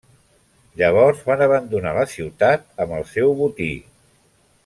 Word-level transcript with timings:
Llavors 0.81 1.19
van 1.27 1.43
abandonar 1.47 1.91
la 1.99 2.07
ciutat 2.15 2.65
amb 2.87 2.97
el 3.01 3.07
seu 3.13 3.37
botí. 3.43 3.71